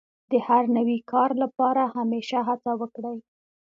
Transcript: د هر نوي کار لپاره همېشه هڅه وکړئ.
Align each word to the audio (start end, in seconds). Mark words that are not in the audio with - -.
د 0.31 0.33
هر 0.47 0.63
نوي 0.77 0.97
کار 1.11 1.29
لپاره 1.43 1.81
همېشه 1.97 2.39
هڅه 2.47 2.71
وکړئ. 2.81 3.17